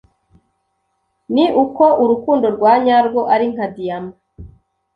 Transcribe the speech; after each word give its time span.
ni 1.33 1.45
uko 1.63 1.83
urukundo 2.03 2.45
rwa 2.55 2.73
nyarwo 2.85 3.21
ari 3.33 3.45
nka 3.53 3.65
diyama 3.75 4.13